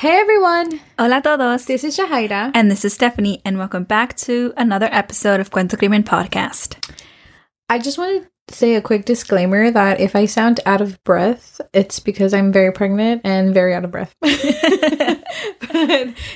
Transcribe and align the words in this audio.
Hey 0.00 0.16
everyone! 0.16 0.80
Hola 0.98 1.20
todos! 1.20 1.66
This 1.66 1.84
is 1.84 1.94
Shahaira. 1.94 2.52
And 2.54 2.70
this 2.70 2.86
is 2.86 2.94
Stephanie, 2.94 3.42
and 3.44 3.58
welcome 3.58 3.84
back 3.84 4.16
to 4.24 4.54
another 4.56 4.88
episode 4.90 5.40
of 5.40 5.50
Cuento 5.50 5.78
Crimen 5.78 6.04
Podcast. 6.04 6.82
I 7.68 7.78
just 7.78 7.98
want 7.98 8.26
to 8.48 8.54
say 8.54 8.76
a 8.76 8.80
quick 8.80 9.04
disclaimer 9.04 9.70
that 9.70 10.00
if 10.00 10.16
I 10.16 10.24
sound 10.24 10.58
out 10.64 10.80
of 10.80 11.04
breath, 11.04 11.60
it's 11.74 12.00
because 12.00 12.32
I'm 12.32 12.50
very 12.50 12.72
pregnant 12.72 13.20
and 13.24 13.52
very 13.52 13.74
out 13.74 13.84
of 13.84 13.90
breath. 13.90 14.14
but 14.20 15.20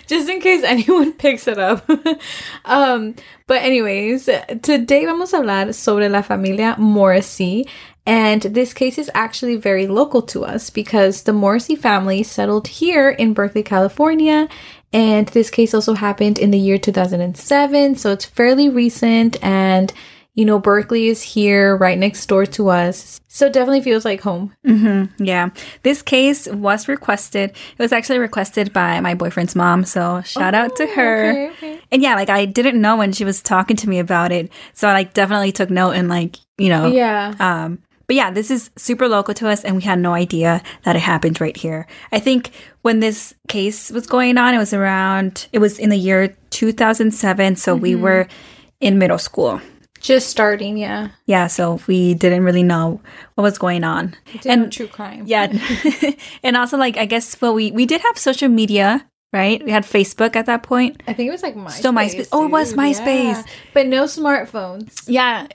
just 0.07 0.29
in 0.29 0.43
case 0.43 0.63
anyone 0.63 1.13
picks 1.25 1.49
it 1.49 1.57
up. 1.57 1.89
um, 2.67 3.15
but 3.47 3.63
anyways, 3.63 4.29
today 4.61 5.07
vamos 5.07 5.33
a 5.33 5.39
hablar 5.39 5.73
sobre 5.73 6.11
la 6.11 6.21
familia 6.21 6.77
Morrissey 6.77 7.67
and 8.07 8.43
this 8.43 8.75
case 8.75 8.99
is 8.99 9.11
actually 9.15 9.57
very 9.57 9.87
local 9.87 10.21
to 10.23 10.45
us 10.45 10.69
because 10.69 11.23
the 11.23 11.33
Morrissey 11.33 11.75
family 11.75 12.23
settled 12.23 12.69
here 12.69 13.09
in 13.09 13.33
Berkeley, 13.33 13.63
California. 13.63 14.49
And 14.93 15.27
this 15.29 15.51
case 15.51 15.73
also 15.73 15.95
happened 15.95 16.39
in 16.39 16.51
the 16.51 16.59
year 16.59 16.79
2007. 16.79 17.97
So 17.97 18.13
it's 18.13 18.27
fairly 18.27 18.69
recent. 18.69 19.43
And, 19.43 19.91
you 20.35 20.45
know, 20.45 20.59
Berkeley 20.59 21.09
is 21.09 21.23
here 21.23 21.77
right 21.77 21.99
next 21.99 22.27
door 22.27 22.45
to 22.45 22.69
us. 22.69 23.21
So 23.27 23.47
it 23.47 23.55
definitely 23.55 23.81
feels 23.81 24.05
like 24.05 24.21
home. 24.21 24.55
Mm-hmm. 24.67 25.25
Yeah. 25.25 25.49
This 25.83 26.03
case 26.03 26.47
was 26.47 26.89
requested. 26.89 27.51
It 27.51 27.79
was 27.79 27.91
actually 27.91 28.19
requested 28.19 28.73
by 28.75 29.01
my 29.01 29.15
boyfriend's 29.15 29.57
mom. 29.57 29.85
So 29.85 30.21
shout 30.23 30.55
oh, 30.55 30.59
out 30.59 30.77
to 30.77 30.85
oh, 30.85 30.95
her. 30.95 31.31
Okay, 31.31 31.51
okay. 31.53 31.81
And 31.91 32.03
yeah, 32.03 32.17
like 32.17 32.29
I 32.29 32.45
didn't 32.45 32.81
know 32.81 32.97
when 32.97 33.13
she 33.13 33.25
was 33.25 33.41
talking 33.41 33.77
to 33.79 33.89
me 33.89 33.99
about 33.99 34.31
it. 34.31 34.53
So 34.75 34.89
I 34.89 34.93
like 34.93 35.15
definitely 35.15 35.53
took 35.53 35.71
note 35.71 35.93
and 35.93 36.11
like, 36.11 36.37
you 36.59 36.69
know, 36.69 36.87
yeah. 36.87 37.35
Um, 37.41 37.81
but 38.07 38.17
yeah, 38.17 38.31
this 38.31 38.51
is 38.51 38.71
super 38.77 39.09
local 39.09 39.35
to 39.35 39.49
us, 39.49 39.65
and 39.65 39.77
we 39.77 39.83
had 39.83 39.99
no 39.99 40.13
idea 40.13 40.63
that 40.83 40.97
it 40.97 41.01
happened 41.01 41.41
right 41.41 41.57
here. 41.57 41.87
I 42.13 42.21
think 42.21 42.51
when 42.83 43.01
this 43.01 43.35
case 43.49 43.91
was 43.91 44.07
going 44.07 44.37
on, 44.39 44.55
it 44.55 44.59
was 44.59 44.75
around, 44.75 45.49
it 45.53 45.59
was 45.59 45.79
in 45.79 45.91
the 45.91 45.97
year 45.97 46.37
2007. 46.51 47.57
So 47.57 47.75
mm-hmm. 47.75 47.83
we 47.83 47.95
were 47.95 48.29
in 48.81 48.99
middle 48.99 49.19
school. 49.19 49.61
Just 50.01 50.29
starting, 50.29 50.77
yeah. 50.77 51.09
Yeah, 51.25 51.47
so 51.47 51.81
we 51.87 52.13
didn't 52.13 52.45
really 52.45 52.63
know 52.63 53.01
what 53.37 53.43
was 53.43 53.57
going 53.57 53.85
on. 53.85 54.15
And 54.45 54.71
true 54.71 54.87
crime. 54.87 55.25
Yeah. 55.27 55.51
and 56.43 56.59
also 56.59 56.77
like 56.77 56.99
I 56.99 57.07
guess 57.07 57.41
well 57.41 57.55
we 57.55 57.73
we 57.73 57.87
did 57.87 58.03
have 58.03 58.19
social 58.19 58.51
media 58.51 59.07
right? 59.35 59.65
We 59.65 59.73
had 59.73 59.83
Facebook 59.83 60.37
at 60.37 60.47
that 60.47 60.63
point. 60.63 61.03
I 61.09 61.13
think 61.13 61.29
it 61.29 61.33
was 61.33 61.43
like 61.43 61.57
MySpace. 61.57 61.71
Still 61.73 61.93
MySpace. 61.93 62.29
Oh, 62.31 62.45
it 62.45 62.51
was 62.51 62.73
MySpace. 62.75 63.35
Yeah. 63.35 63.43
But 63.75 63.89
no 63.89 64.05
smartphones. 64.05 65.03
Yeah. 65.09 65.49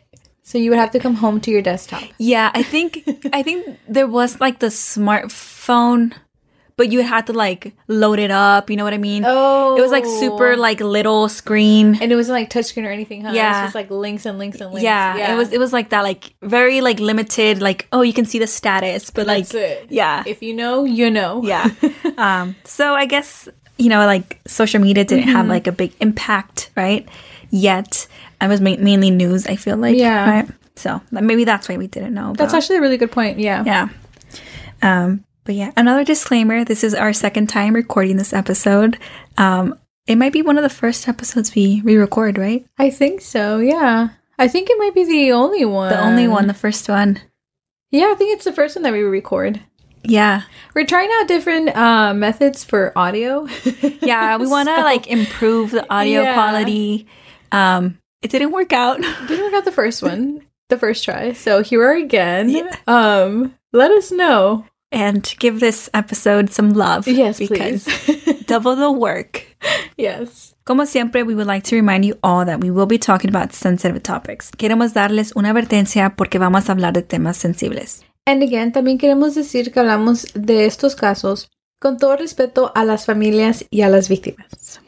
So 0.50 0.58
you 0.58 0.72
would 0.72 0.80
have 0.80 0.89
to 0.94 1.00
come 1.00 1.14
home 1.14 1.39
to 1.42 1.52
your 1.52 1.61
desktop. 1.61 2.02
Yeah, 2.17 2.50
I 2.55 2.64
think 2.64 3.03
I 3.33 3.44
think 3.44 3.78
there 3.88 4.08
was 4.08 4.42
like 4.42 4.58
the 4.58 4.73
smartphone, 4.73 6.16
but 6.75 6.92
you 6.92 7.03
had 7.03 7.28
to 7.28 7.33
like 7.33 7.75
load 7.88 8.17
it 8.17 8.31
up. 8.31 8.67
You 8.72 8.75
know 8.75 8.83
what 8.83 8.95
I 8.95 8.97
mean? 8.97 9.25
Oh, 9.27 9.77
it 9.77 9.81
was 9.81 9.92
like 9.92 10.08
super 10.08 10.58
like 10.58 10.80
little 10.80 11.30
screen, 11.30 12.02
and 12.02 12.11
it 12.11 12.16
wasn't 12.16 12.33
like 12.33 12.50
touchscreen 12.50 12.88
or 12.88 12.89
anything. 12.89 13.22
Huh? 13.25 13.31
Yeah, 13.31 13.45
it 13.45 13.61
was 13.61 13.66
just 13.67 13.75
like 13.75 13.92
links 13.92 14.25
and 14.25 14.39
links 14.39 14.59
and 14.59 14.72
links. 14.72 14.81
Yeah, 14.81 15.17
yeah, 15.17 15.33
it 15.36 15.38
was 15.38 15.53
it 15.53 15.59
was 15.59 15.72
like 15.72 15.89
that, 15.89 16.02
like 16.02 16.33
very 16.42 16.81
like 16.81 17.00
limited. 17.00 17.61
Like 17.61 17.88
oh, 17.92 18.02
you 18.02 18.14
can 18.14 18.25
see 18.25 18.39
the 18.39 18.47
status, 18.47 19.11
but 19.11 19.27
like 19.27 19.53
yeah, 19.88 20.23
if 20.25 20.42
you 20.42 20.55
know, 20.55 20.83
you 20.83 21.11
know. 21.11 21.44
Yeah. 21.44 21.70
um. 22.17 22.55
So 22.64 22.95
I 22.95 23.05
guess 23.05 23.47
you 23.77 23.89
know 23.89 24.03
like 24.08 24.42
social 24.47 24.81
media 24.81 25.05
didn't 25.05 25.25
mm-hmm. 25.25 25.36
have 25.36 25.45
like 25.45 25.67
a 25.67 25.72
big 25.72 25.94
impact, 26.00 26.72
right? 26.75 27.08
Yet 27.52 28.08
I 28.42 28.48
was 28.48 28.62
ma- 28.62 28.78
mainly 28.80 29.12
news. 29.12 29.48
I 29.48 29.56
feel 29.56 29.78
like 29.78 29.98
yeah. 29.98 30.30
Right? 30.30 30.50
So 30.76 31.02
maybe 31.12 31.44
that's 31.44 31.68
why 31.68 31.78
we 31.78 31.88
didn't 31.88 32.14
know. 32.14 32.32
About. 32.32 32.38
That's 32.38 32.54
actually 32.54 32.78
a 32.78 32.82
really 32.82 32.98
good 32.98 33.12
point. 33.12 33.40
Yeah. 33.40 33.64
Yeah. 33.66 33.90
Um. 34.82 35.26
But 35.44 35.56
yeah, 35.56 35.72
another 35.76 36.04
disclaimer. 36.04 36.64
This 36.64 36.84
is 36.84 36.94
our 36.94 37.14
second 37.14 37.48
time 37.48 37.73
recording 37.73 38.17
this 38.17 38.34
episode. 38.34 38.98
Um. 39.38 39.78
It 40.08 40.17
might 40.17 40.34
be 40.34 40.42
one 40.42 40.58
of 40.58 40.64
the 40.64 40.70
first 40.70 41.08
episodes 41.08 41.54
we 41.54 41.82
re-record, 41.82 42.40
right? 42.40 42.66
I 42.80 42.90
think 42.90 43.22
so. 43.22 43.60
Yeah. 43.60 44.10
I 44.40 44.48
think 44.48 44.67
it 44.72 44.78
might 44.80 44.95
be 44.95 45.04
the 45.04 45.33
only 45.33 45.66
one. 45.66 45.89
The 45.89 46.04
only 46.04 46.28
one. 46.28 46.48
The 46.48 46.54
first 46.55 46.89
one. 46.89 47.22
Yeah, 47.92 48.11
I 48.11 48.16
think 48.16 48.36
it's 48.36 48.45
the 48.45 48.54
first 48.54 48.76
one 48.76 48.82
that 48.83 48.94
we 48.94 49.02
record. 49.02 49.61
Yeah. 50.04 50.44
We're 50.73 50.86
trying 50.86 51.10
out 51.20 51.28
different 51.28 51.76
uh, 51.76 52.14
methods 52.14 52.64
for 52.64 52.92
audio. 52.95 53.48
yeah, 54.02 54.38
we 54.38 54.48
want 54.48 54.70
to 54.70 54.76
so, 54.78 54.82
like 54.82 55.08
improve 55.08 55.72
the 55.72 55.86
audio 55.94 56.22
yeah. 56.22 56.33
quality. 56.33 57.08
Um, 57.52 57.99
it 58.21 58.31
didn't 58.31 58.52
work 58.52 58.73
out. 58.73 59.02
didn't 59.27 59.45
work 59.45 59.53
out 59.53 59.65
the 59.65 59.71
first 59.81 60.02
one, 60.02 60.41
the 60.69 60.77
first 60.77 61.03
try. 61.03 61.33
So 61.33 61.61
here 61.61 61.80
we 61.80 61.85
are 61.85 62.03
again. 62.03 62.49
Yeah. 62.49 62.75
Um, 62.87 63.55
let 63.73 63.91
us 63.91 64.11
know 64.11 64.65
and 64.91 65.33
give 65.39 65.59
this 65.59 65.89
episode 65.93 66.52
some 66.52 66.73
love. 66.73 67.07
Yes, 67.07 67.39
because 67.39 67.85
double 68.45 68.75
the 68.75 68.91
work. 68.91 69.45
Yes. 69.97 70.55
Como 70.65 70.85
siempre, 70.85 71.23
we 71.23 71.33
would 71.33 71.47
like 71.47 71.63
to 71.65 71.75
remind 71.75 72.05
you 72.05 72.15
all 72.21 72.45
that 72.45 72.61
we 72.61 72.69
will 72.69 72.85
be 72.85 72.99
talking 72.99 73.30
about 73.30 73.53
sensitive 73.53 74.02
topics. 74.03 74.51
Queremos 74.51 74.93
darles 74.93 75.33
una 75.36 75.49
advertencia 75.49 76.15
porque 76.15 76.37
vamos 76.37 76.69
a 76.69 76.73
hablar 76.73 76.93
de 76.93 77.01
temas 77.01 77.37
sensibles. 77.37 78.03
And 78.27 78.43
again, 78.43 78.71
también 78.71 78.99
queremos 78.99 79.33
decir 79.33 79.71
que 79.71 79.80
hablamos 79.80 80.27
de 80.33 80.65
estos 80.65 80.95
casos 80.95 81.49
con 81.80 81.97
todo 81.97 82.17
respeto 82.17 82.71
a 82.75 82.86
las 82.86 83.05
familias 83.05 83.65
y 83.71 83.81
a 83.81 83.89
las 83.89 84.09
víctimas. 84.09 84.81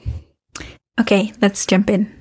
Okay, 0.99 1.33
let's 1.41 1.65
jump 1.65 1.89
in. 1.89 2.20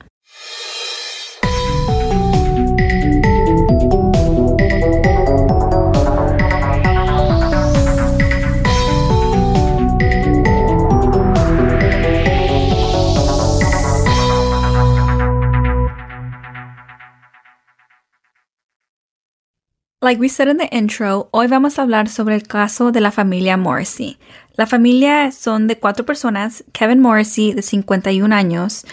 Like 20.03 20.19
we 20.19 20.29
said 20.29 20.49
in 20.49 20.57
the 20.57 20.67
intro, 20.75 21.29
hoy 21.31 21.47
vamos 21.47 21.79
a 21.79 21.83
hablar 21.83 22.09
sobre 22.09 22.35
el 22.35 22.41
caso 22.41 22.91
de 22.91 23.03
la 23.03 23.11
familia 23.11 23.59
Morrissey. 23.59 24.17
La 24.57 24.65
familia 24.65 25.31
son 25.31 25.67
de 25.67 25.77
cuatro 25.77 26.07
personas, 26.07 26.65
Kevin 26.73 27.03
Morrissey 27.03 27.53
de 27.53 27.61
51 27.61 28.35
años 28.35 28.87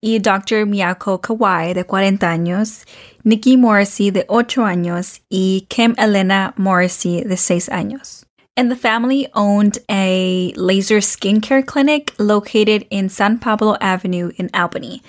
y 0.00 0.20
Dr. 0.20 0.64
Miyako 0.64 1.20
Kawai 1.20 1.74
de 1.74 1.82
40 1.82 2.30
años, 2.30 2.84
Nikki 3.24 3.56
Morrissey 3.56 4.12
de 4.12 4.24
8 4.28 4.64
años 4.64 5.20
y 5.28 5.66
Kim 5.68 5.96
Elena 5.98 6.54
Morrissey 6.56 7.24
de 7.24 7.36
6 7.36 7.68
años. 7.70 8.24
And 8.56 8.70
the 8.70 8.76
family 8.76 9.26
owned 9.34 9.78
a 9.90 10.52
laser 10.54 11.00
skincare 11.00 11.66
clinic 11.66 12.14
located 12.18 12.86
in 12.90 13.08
San 13.08 13.38
Pablo 13.38 13.76
Avenue 13.80 14.30
in 14.38 14.48
Albany 14.54 15.02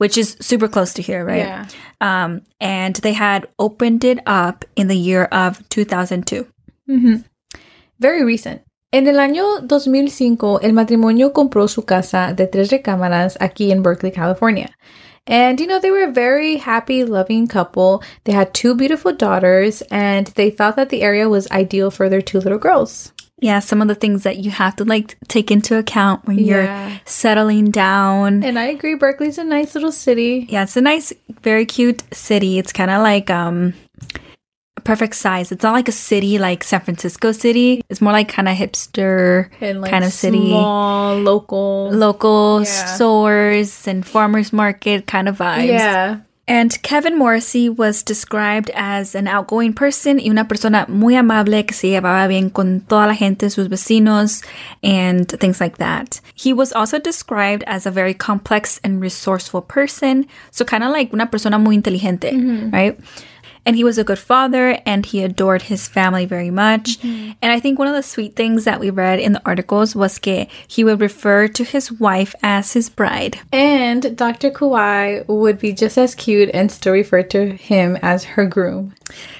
which 0.00 0.16
is 0.16 0.34
super 0.40 0.66
close 0.66 0.94
to 0.94 1.02
here, 1.02 1.22
right? 1.22 1.44
Yeah. 1.44 1.66
Um, 2.00 2.40
and 2.58 2.96
they 2.96 3.12
had 3.12 3.46
opened 3.58 4.02
it 4.02 4.18
up 4.24 4.64
in 4.74 4.88
the 4.88 4.96
year 4.96 5.24
of 5.24 5.68
2002. 5.68 6.46
Mm-hmm. 6.88 7.16
Very 7.98 8.24
recent. 8.24 8.62
En 8.94 9.06
el 9.06 9.16
año 9.16 9.60
2005, 9.68 10.60
el 10.62 10.72
matrimonio 10.72 11.34
compró 11.34 11.68
su 11.68 11.82
casa 11.82 12.32
de 12.34 12.46
tres 12.46 12.70
recámaras 12.70 13.36
aquí 13.40 13.70
en 13.70 13.82
Berkeley, 13.82 14.10
California. 14.10 14.70
And, 15.26 15.60
you 15.60 15.66
know, 15.66 15.78
they 15.78 15.90
were 15.90 16.04
a 16.04 16.10
very 16.10 16.56
happy, 16.56 17.04
loving 17.04 17.46
couple. 17.46 18.02
They 18.24 18.32
had 18.32 18.54
two 18.54 18.74
beautiful 18.74 19.12
daughters, 19.12 19.82
and 19.90 20.28
they 20.28 20.48
thought 20.48 20.76
that 20.76 20.88
the 20.88 21.02
area 21.02 21.28
was 21.28 21.46
ideal 21.50 21.90
for 21.90 22.08
their 22.08 22.22
two 22.22 22.38
little 22.38 22.58
girls 22.58 23.12
yeah, 23.40 23.58
some 23.58 23.80
of 23.80 23.88
the 23.88 23.94
things 23.94 24.22
that 24.22 24.38
you 24.38 24.50
have 24.50 24.76
to 24.76 24.84
like 24.84 25.16
take 25.28 25.50
into 25.50 25.78
account 25.78 26.26
when 26.26 26.38
you're 26.38 26.68
settling 27.04 27.70
down. 27.70 28.44
And 28.44 28.58
I 28.58 28.66
agree, 28.66 28.94
Berkeley's 28.94 29.38
a 29.38 29.44
nice 29.44 29.74
little 29.74 29.92
city. 29.92 30.46
Yeah, 30.48 30.64
it's 30.64 30.76
a 30.76 30.80
nice, 30.80 31.12
very 31.40 31.64
cute 31.64 32.02
city. 32.14 32.58
It's 32.58 32.72
kind 32.72 32.90
of 32.90 33.02
like 33.02 33.30
um 33.30 33.74
a 34.76 34.80
perfect 34.82 35.14
size. 35.14 35.52
It's 35.52 35.62
not 35.62 35.72
like 35.72 35.88
a 35.88 35.92
city 35.92 36.38
like 36.38 36.64
San 36.64 36.80
Francisco 36.80 37.32
City. 37.32 37.82
It's 37.88 38.00
more 38.00 38.12
like 38.12 38.28
kind 38.28 38.48
of 38.48 38.56
hipster 38.56 39.50
like 39.60 39.90
kind 39.90 40.04
of 40.04 40.12
city, 40.12 40.48
small 40.50 41.16
local, 41.16 41.90
local 41.92 42.60
yeah. 42.60 42.84
stores 42.86 43.88
and 43.88 44.06
farmers 44.06 44.52
market 44.52 45.06
kind 45.06 45.28
of 45.28 45.38
vibes. 45.38 45.66
Yeah. 45.66 46.20
And 46.50 46.82
Kevin 46.82 47.16
Morrissey 47.16 47.68
was 47.68 48.02
described 48.02 48.72
as 48.74 49.14
an 49.14 49.28
outgoing 49.28 49.72
person 49.72 50.18
y 50.18 50.28
una 50.30 50.48
persona 50.48 50.84
muy 50.88 51.14
amable 51.14 51.64
que 51.64 51.72
se 51.72 51.90
llevaba 51.90 52.26
bien 52.26 52.50
con 52.50 52.80
toda 52.88 53.06
la 53.06 53.14
gente, 53.14 53.48
sus 53.50 53.68
vecinos, 53.68 54.42
and 54.82 55.28
things 55.38 55.60
like 55.60 55.78
that. 55.78 56.20
He 56.34 56.52
was 56.52 56.72
also 56.72 56.98
described 56.98 57.62
as 57.68 57.86
a 57.86 57.92
very 57.92 58.14
complex 58.14 58.80
and 58.82 59.00
resourceful 59.00 59.62
person, 59.62 60.26
so 60.50 60.64
kind 60.64 60.82
of 60.82 60.90
like 60.90 61.12
una 61.12 61.28
persona 61.28 61.56
muy 61.56 61.76
inteligente, 61.76 62.32
mm-hmm. 62.32 62.72
right? 62.72 62.98
And 63.70 63.76
he 63.76 63.84
was 63.84 63.98
a 63.98 64.02
good 64.02 64.18
father 64.18 64.80
and 64.84 65.06
he 65.06 65.22
adored 65.22 65.62
his 65.62 65.86
family 65.86 66.26
very 66.26 66.50
much. 66.50 66.98
Mm-hmm. 66.98 67.38
And 67.40 67.52
I 67.52 67.60
think 67.60 67.78
one 67.78 67.86
of 67.86 67.94
the 67.94 68.02
sweet 68.02 68.34
things 68.34 68.64
that 68.64 68.80
we 68.80 68.90
read 68.90 69.20
in 69.20 69.32
the 69.32 69.40
articles 69.46 69.94
was 69.94 70.18
que 70.18 70.48
he 70.66 70.82
would 70.82 71.00
refer 71.00 71.46
to 71.46 71.62
his 71.62 71.92
wife 71.92 72.34
as 72.42 72.72
his 72.72 72.88
bride. 72.88 73.38
And 73.52 74.16
Dr. 74.16 74.50
Kawai 74.50 75.24
would 75.28 75.60
be 75.60 75.72
just 75.72 75.96
as 75.98 76.16
cute 76.16 76.50
and 76.52 76.72
still 76.72 76.94
refer 76.94 77.22
to 77.22 77.52
him 77.52 77.96
as 78.02 78.24
her 78.34 78.44
groom. 78.44 78.92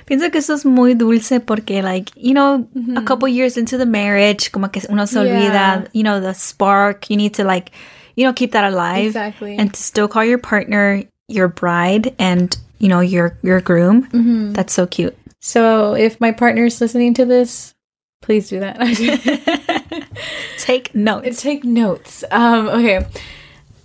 Pienso 0.06 0.30
que 0.30 0.38
eso 0.38 0.54
es 0.54 0.64
muy 0.64 0.94
dulce 0.94 1.40
porque, 1.44 1.82
like, 1.82 2.12
you 2.14 2.32
know, 2.32 2.68
mm-hmm. 2.72 2.98
a 2.98 3.02
couple 3.02 3.26
years 3.26 3.56
into 3.56 3.76
the 3.76 3.84
marriage, 3.84 4.52
como 4.52 4.68
que 4.68 4.82
uno 4.88 5.06
se 5.06 5.18
olvida, 5.18 5.50
Yeah. 5.52 5.84
you 5.92 6.04
know, 6.04 6.20
the 6.20 6.34
spark. 6.34 7.10
You 7.10 7.16
need 7.16 7.34
to, 7.34 7.42
like, 7.42 7.72
you 8.14 8.24
know, 8.24 8.32
keep 8.32 8.52
that 8.52 8.62
alive. 8.62 9.06
Exactly. 9.06 9.56
And 9.56 9.74
to 9.74 9.82
still 9.82 10.06
call 10.06 10.24
your 10.24 10.38
partner 10.38 11.02
your 11.26 11.48
bride 11.48 12.14
and, 12.16 12.56
you 12.80 12.88
know, 12.88 13.00
your, 13.00 13.38
your 13.42 13.60
groom. 13.60 14.52
That's 14.52 14.72
so 14.72 14.86
cute. 14.86 15.16
So 15.40 15.94
if 15.94 16.20
my 16.20 16.32
partner's 16.32 16.80
listening 16.80 17.14
to 17.14 17.24
this, 17.24 17.74
please 18.20 18.48
do 18.48 18.60
that. 18.60 18.76
Take 20.58 20.94
notes. 20.94 21.40
Take 21.40 21.64
notes. 21.64 22.24
Um, 22.30 22.68
okay. 22.68 23.06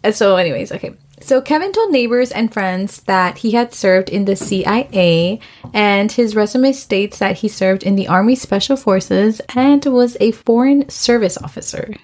Uh, 0.03 0.11
So, 0.11 0.35
anyways, 0.35 0.71
okay. 0.71 0.93
So, 1.21 1.41
Kevin 1.41 1.71
told 1.71 1.91
neighbors 1.91 2.31
and 2.31 2.53
friends 2.53 3.01
that 3.03 3.39
he 3.39 3.51
had 3.51 3.73
served 3.73 4.09
in 4.09 4.25
the 4.25 4.35
CIA, 4.35 5.39
and 5.73 6.11
his 6.11 6.35
resume 6.35 6.73
states 6.73 7.17
that 7.19 7.37
he 7.37 7.47
served 7.47 7.83
in 7.83 7.95
the 7.95 8.07
Army 8.07 8.35
Special 8.35 8.75
Forces 8.77 9.41
and 9.55 9.83
was 9.85 10.17
a 10.19 10.31
Foreign 10.31 10.89
Service 10.89 11.37
officer. 11.37 11.95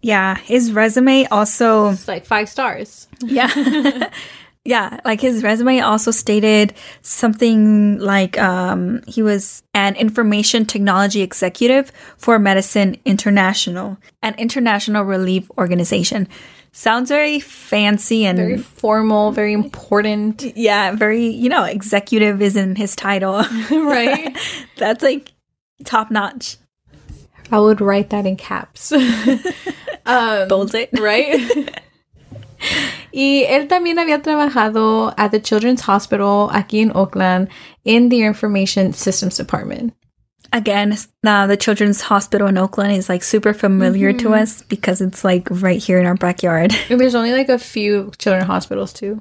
Yeah. 0.00 0.36
His 0.38 0.72
resume 0.72 1.26
also. 1.26 1.90
It's 1.90 2.06
like 2.08 2.24
five 2.24 2.48
stars. 2.48 3.08
Yeah. 3.20 3.50
yeah, 4.66 5.00
like 5.04 5.20
his 5.20 5.42
resume 5.42 5.80
also 5.80 6.10
stated 6.10 6.74
something 7.02 7.98
like 7.98 8.38
um, 8.38 9.02
he 9.06 9.22
was 9.22 9.62
an 9.74 9.94
information 9.96 10.66
technology 10.66 11.22
executive 11.22 11.92
for 12.18 12.38
Medicine 12.38 12.96
International, 13.04 13.96
an 14.22 14.34
international 14.38 15.04
relief 15.04 15.50
organization. 15.56 16.28
Sounds 16.72 17.08
very 17.08 17.40
fancy 17.40 18.26
and 18.26 18.36
Very 18.36 18.58
formal, 18.58 19.32
very 19.32 19.54
important. 19.54 20.42
yeah, 20.56 20.92
very, 20.94 21.26
you 21.26 21.48
know, 21.48 21.64
executive 21.64 22.42
is 22.42 22.54
in 22.56 22.76
his 22.76 22.94
title. 22.94 23.42
right? 23.70 24.36
That's 24.76 25.02
like 25.02 25.32
top 25.84 26.10
notch. 26.10 26.58
I 27.50 27.60
would 27.60 27.80
write 27.80 28.10
that 28.10 28.26
in 28.26 28.36
caps. 28.36 28.92
um, 28.92 30.48
Bold 30.48 30.74
it. 30.74 30.90
right? 30.98 31.40
y 33.12 33.44
él 33.48 33.68
también 33.68 33.98
había 33.98 34.22
trabajado 34.22 35.14
at 35.16 35.30
the 35.30 35.40
Children's 35.40 35.88
Hospital 35.88 36.48
aquí 36.52 36.80
en 36.80 36.92
Oakland 36.94 37.48
in 37.84 38.08
the 38.08 38.18
Information 38.18 38.92
Systems 38.92 39.36
Department. 39.36 39.94
Again, 40.52 40.96
now 41.22 41.46
the 41.46 41.56
Children's 41.56 42.00
Hospital 42.00 42.46
in 42.48 42.56
Oakland 42.58 42.92
is 42.92 43.08
like 43.08 43.22
super 43.22 43.52
familiar 43.52 44.12
to 44.12 44.34
us 44.34 44.62
because 44.62 45.00
it's 45.00 45.24
like 45.24 45.48
right 45.50 45.82
here 45.82 45.98
in 45.98 46.06
our 46.06 46.14
backyard. 46.14 46.74
And 46.88 47.00
there's 47.00 47.14
only 47.14 47.32
like 47.32 47.48
a 47.48 47.58
few 47.58 48.12
children's 48.18 48.46
hospitals 48.46 48.92
too. 48.92 49.20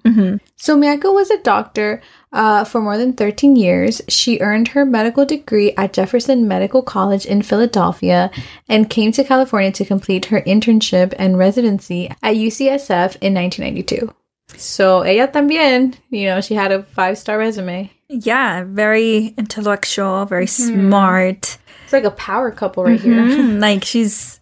So 0.56 0.77
Miyako 0.77 1.13
was 1.13 1.30
a 1.30 1.42
doctor 1.42 2.01
uh, 2.31 2.63
for 2.63 2.80
more 2.80 2.98
than 2.98 3.13
13 3.13 3.56
years. 3.56 4.01
She 4.07 4.39
earned 4.39 4.69
her 4.69 4.86
medical 4.86 5.25
degree 5.25 5.74
at 5.75 5.94
Jefferson 5.94 6.48
Medical 6.48 6.81
College 6.81 7.25
in 7.25 7.42
Philadelphia 7.42 8.31
and 8.69 8.89
came 8.89 9.12
to 9.13 9.24
California 9.24 9.72
to 9.72 9.86
complete 9.86 10.25
her 10.25 10.42
internship 10.42 11.13
and 11.18 11.38
residency 11.38 12.10
at 12.22 12.36
UCSF 12.36 13.18
in 13.22 13.33
1992. 13.33 14.13
So 14.56 15.01
ella 15.01 15.27
también, 15.27 15.95
you 16.09 16.25
know, 16.27 16.42
she 16.42 16.53
had 16.56 16.71
a 16.71 16.83
five-star 16.83 17.38
resume. 17.38 17.92
Yeah, 18.09 18.63
very 18.68 19.33
intellectual, 19.38 20.25
very 20.25 20.47
smart. 20.47 21.57
It's 21.83 21.94
like 21.94 22.03
a 22.03 22.12
power 22.12 22.51
couple 22.51 22.83
right 22.83 23.00
here. 23.00 23.13
Mm, 23.15 23.59
like 23.68 23.83
she's 23.83 24.39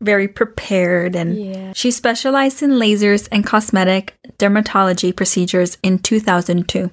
very 0.00 0.26
prepared 0.26 1.14
and 1.14 1.36
Yeah. 1.36 1.72
she 1.74 1.90
specialized 1.92 2.60
in 2.62 2.70
lasers 2.72 3.28
and 3.30 3.46
cosmetic 3.46 4.14
dermatology 4.38 5.14
procedures 5.14 5.78
in 5.84 5.98
2002. 6.00 6.90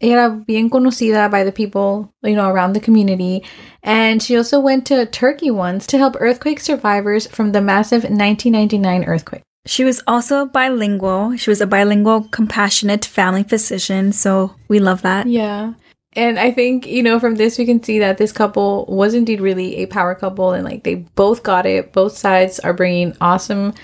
Era 0.00 0.30
bien 0.46 0.70
conocida 0.70 1.30
by 1.30 1.44
the 1.44 1.52
people, 1.52 2.12
you 2.22 2.34
know, 2.34 2.48
around 2.48 2.72
the 2.72 2.80
community. 2.80 3.42
And 3.82 4.22
she 4.22 4.36
also 4.38 4.58
went 4.58 4.86
to 4.86 5.04
Turkey 5.06 5.50
once 5.50 5.86
to 5.88 5.98
help 5.98 6.16
earthquake 6.18 6.60
survivors 6.60 7.26
from 7.26 7.52
the 7.52 7.60
massive 7.60 8.04
1999 8.04 9.04
earthquake. 9.04 9.42
She 9.66 9.84
was 9.84 10.02
also 10.06 10.46
bilingual. 10.46 11.36
She 11.36 11.50
was 11.50 11.60
a 11.60 11.66
bilingual 11.66 12.22
compassionate 12.30 13.04
family 13.04 13.42
physician, 13.42 14.12
so 14.12 14.54
we 14.68 14.78
love 14.78 15.02
that. 15.02 15.26
Yeah. 15.26 15.74
And 16.14 16.38
I 16.38 16.50
think, 16.50 16.86
you 16.86 17.02
know, 17.02 17.20
from 17.20 17.36
this 17.36 17.56
we 17.58 17.66
can 17.66 17.82
see 17.82 18.00
that 18.00 18.18
this 18.18 18.32
couple 18.32 18.84
was 18.88 19.14
indeed 19.14 19.40
really 19.40 19.76
a 19.76 19.86
power 19.86 20.14
couple 20.14 20.52
and 20.52 20.64
like 20.64 20.82
they 20.82 20.96
both 21.14 21.42
got 21.42 21.66
it. 21.66 21.92
Both 21.92 22.16
sides 22.16 22.58
are 22.58 22.72
bringing 22.72 23.16
awesome, 23.20 23.74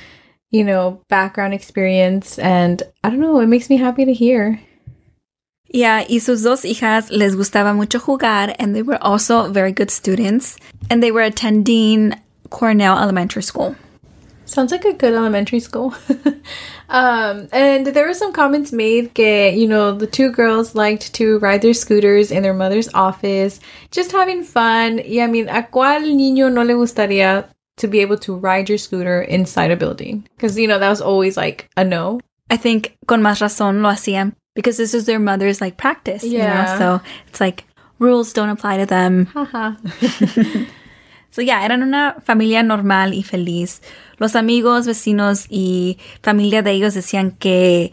you 0.51 0.65
know, 0.65 1.01
background 1.09 1.55
experience 1.55 2.39
and 2.39 2.83
I 3.05 3.11
don't 3.11 3.21
know, 3.21 3.39
it 3.41 3.47
makes 3.47 3.71
me 3.71 3.77
happy 3.77 4.05
to 4.05 4.13
hear. 4.13 4.61
Yeah, 5.69 6.05
y 6.09 6.19
sus 6.19 6.43
dos 6.43 6.63
hijas 6.63 7.11
les 7.11 7.35
gustaba 7.37 7.75
mucho 7.75 7.99
jugar 7.99 8.55
and 8.59 8.75
they 8.75 8.83
were 8.83 8.99
also 9.03 9.53
very 9.53 9.73
good 9.73 9.91
students 9.91 10.57
and 10.91 11.03
they 11.03 11.13
were 11.13 11.23
attending 11.23 12.15
Cornell 12.51 12.99
Elementary 12.99 13.43
School. 13.43 13.77
Sounds 14.57 14.73
like 14.73 14.87
a 14.87 14.95
good 14.95 15.13
elementary 15.13 15.61
school. 15.61 15.93
um, 16.89 17.47
and 17.53 17.87
there 17.89 18.07
were 18.07 18.15
some 18.15 18.33
comments 18.33 18.73
made 18.73 19.13
que, 19.13 19.51
you 19.51 19.69
know, 19.69 19.93
the 19.93 20.07
two 20.07 20.31
girls 20.31 20.75
liked 20.75 21.13
to 21.13 21.39
ride 21.41 21.61
their 21.61 21.75
scooters 21.75 22.31
in 22.31 22.43
their 22.43 22.55
mother's 22.55 22.89
office, 22.95 23.61
just 23.91 24.13
having 24.13 24.43
fun. 24.43 25.03
Yeah, 25.05 25.25
I 25.25 25.27
mean, 25.27 25.51
¿a 25.51 25.69
cuál 25.71 26.05
niño 26.17 26.51
no 26.51 26.63
le 26.63 26.73
gustaría 26.73 27.45
to 27.77 27.87
be 27.87 28.01
able 28.01 28.17
to 28.21 28.35
ride 28.35 28.71
your 28.71 28.79
scooter 28.79 29.21
inside 29.21 29.71
a 29.71 29.77
building? 29.77 30.27
Because, 30.37 30.59
you 30.59 30.67
know, 30.67 30.79
that 30.79 30.89
was 30.89 31.03
always 31.03 31.37
like 31.37 31.69
a 31.77 31.85
no. 31.85 32.21
I 32.51 32.57
think 32.57 32.97
con 33.07 33.21
más 33.21 33.43
razón 33.43 33.83
lo 33.83 33.91
hacían 33.91 34.33
because 34.55 34.79
this 34.79 34.95
is 34.95 35.05
their 35.05 35.19
mother's 35.19 35.61
like 35.61 35.77
practice. 35.77 36.25
You 36.25 36.39
Yeah. 36.39 36.65
know? 36.65 36.79
So 36.79 37.01
it's 37.29 37.43
like 37.43 37.65
rules 37.99 38.33
don't 38.33 38.49
apply 38.49 38.79
to 38.79 38.87
them. 38.87 39.27
Haha. 39.27 39.75
So 41.37 41.43
yeah, 41.43 41.67
eran 41.67 41.83
una 41.83 42.17
familia 42.25 42.63
normal 42.63 43.13
y 43.13 43.23
feliz. 43.23 43.83
Los 44.17 44.35
amigos, 44.37 44.87
vecinos 44.87 45.45
y 45.51 45.99
familia 46.23 46.63
de 46.63 46.71
ellos 46.71 46.95
decían 46.95 47.33
que, 47.33 47.93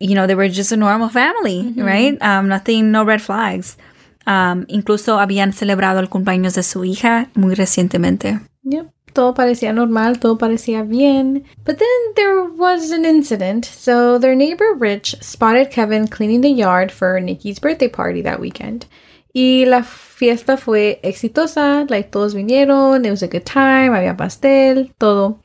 you 0.00 0.14
know, 0.14 0.26
they 0.26 0.34
were 0.34 0.48
just 0.48 0.72
a 0.72 0.76
normal 0.76 1.10
family, 1.10 1.72
right? 1.76 2.20
Um, 2.20 2.48
nothing, 2.48 2.90
no 2.90 3.04
red 3.04 3.20
flags. 3.20 3.78
Um, 4.26 4.64
incluso 4.66 5.20
habían 5.20 5.52
celebrado 5.52 6.00
el 6.00 6.08
cumpleaños 6.08 6.54
de 6.54 6.64
su 6.64 6.84
hija 6.84 7.28
muy 7.34 7.54
recientemente. 7.54 8.40
Yep. 8.64 8.90
Todo 9.12 9.32
parecía 9.32 9.72
normal, 9.72 10.18
todo 10.18 10.36
parecía 10.36 10.82
bien. 10.82 11.44
But 11.64 11.78
then 11.78 12.14
there 12.16 12.42
was 12.56 12.90
an 12.90 13.04
incident. 13.04 13.64
So 13.64 14.18
their 14.18 14.34
neighbor 14.34 14.74
Rich 14.76 15.14
spotted 15.22 15.70
Kevin 15.70 16.08
cleaning 16.08 16.40
the 16.40 16.50
yard 16.50 16.90
for 16.90 17.20
Nikki's 17.20 17.60
birthday 17.60 17.88
party 17.88 18.22
that 18.22 18.40
weekend. 18.40 18.86
Y 19.32 19.64
la 19.66 19.84
fiesta 19.84 20.56
fue 20.56 21.00
exitosa, 21.02 21.86
like 21.88 22.10
todos 22.10 22.34
vinieron, 22.34 23.04
it 23.04 23.10
was 23.10 23.22
a 23.22 23.28
good 23.28 23.44
time, 23.44 23.96
había 23.96 24.16
pastel, 24.16 24.92
todo. 24.98 25.40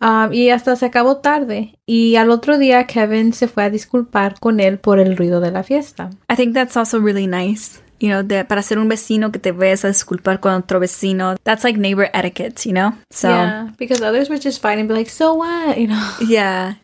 Um, 0.00 0.32
y 0.32 0.50
hasta 0.50 0.76
se 0.76 0.86
acabó 0.86 1.18
tarde. 1.18 1.74
Y 1.86 2.16
al 2.16 2.30
otro 2.30 2.58
día 2.58 2.86
Kevin 2.86 3.32
se 3.32 3.48
fue 3.48 3.64
a 3.64 3.70
disculpar 3.70 4.38
con 4.38 4.60
él 4.60 4.78
por 4.78 5.00
el 5.00 5.16
ruido 5.16 5.40
de 5.40 5.50
la 5.50 5.62
fiesta. 5.62 6.10
I 6.30 6.36
think 6.36 6.54
that's 6.54 6.76
also 6.76 7.00
really 7.00 7.26
nice. 7.26 7.80
You 8.00 8.10
know, 8.10 8.22
de, 8.22 8.44
para 8.44 8.62
ser 8.62 8.78
un 8.78 8.88
vecino 8.88 9.32
que 9.32 9.40
te 9.40 9.50
ves 9.50 9.84
a 9.84 9.88
disculpar 9.88 10.38
con 10.38 10.52
otro 10.54 10.78
vecino. 10.78 11.34
That's 11.42 11.64
like 11.64 11.78
neighbor 11.78 12.08
etiquette, 12.12 12.64
you 12.64 12.72
know? 12.72 12.92
So, 13.10 13.28
yeah, 13.28 13.72
because 13.76 14.00
others 14.02 14.28
would 14.28 14.40
just 14.40 14.62
fight 14.62 14.78
and 14.78 14.88
be 14.88 14.94
like, 14.94 15.10
so 15.10 15.34
what? 15.34 15.76
You 15.76 15.88
know? 15.88 16.10
Yeah. 16.28 16.74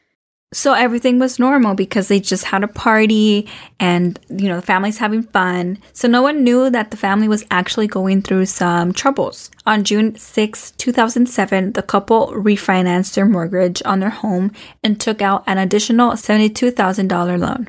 So 0.55 0.73
everything 0.73 1.19
was 1.19 1.41
normal 1.41 1.75
because 1.75 2.07
they 2.07 2.21
just 2.21 2.45
had 2.45 2.63
a 2.63 2.69
party 2.69 3.49
and, 3.81 4.19
you 4.29 4.49
know, 4.49 4.57
the 4.57 4.63
family's 4.63 4.99
having 4.99 5.25
fun. 5.25 5.79
So 5.93 6.07
no 6.07 6.23
one 6.23 6.45
knew 6.45 6.71
that 6.71 6.93
the 6.93 6.97
family 6.97 7.27
was 7.27 7.45
actually 7.51 7.89
going 7.89 8.23
through 8.23 8.47
some 8.47 8.93
troubles. 8.93 9.51
On 9.67 9.83
June 9.83 10.17
6, 10.17 10.71
2007, 10.73 11.73
the 11.73 11.83
couple 11.83 12.29
refinanced 12.29 13.15
their 13.15 13.27
mortgage 13.27 13.83
on 13.85 13.99
their 13.99 14.11
home 14.11 14.53
and 14.85 15.01
took 15.01 15.21
out 15.21 15.43
an 15.49 15.59
additional 15.59 16.13
$72,000 16.13 17.41
loan. 17.41 17.69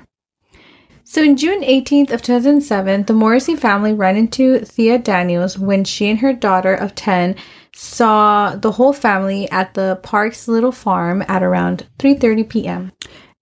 So 1.08 1.22
in 1.22 1.38
June 1.38 1.62
18th 1.62 2.12
of 2.12 2.24
2007, 2.24 3.04
the 3.04 3.14
Morrissey 3.14 3.56
family 3.56 3.94
ran 3.94 4.18
into 4.18 4.60
Thea 4.60 4.98
Daniels 4.98 5.58
when 5.58 5.84
she 5.84 6.10
and 6.10 6.18
her 6.20 6.34
daughter 6.34 6.74
of 6.74 6.96
10 6.96 7.36
saw 7.76 8.56
the 8.56 8.72
whole 8.72 8.92
family 8.92 9.48
at 9.52 9.76
the 9.76 10.00
park's 10.02 10.48
little 10.48 10.72
farm 10.72 11.24
at 11.28 11.44
around 11.44 11.86
3:30 12.00 12.50
p.m. 12.50 12.92